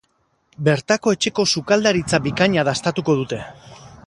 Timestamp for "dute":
3.23-3.45